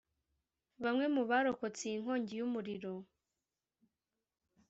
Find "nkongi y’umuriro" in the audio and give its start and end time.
2.01-2.93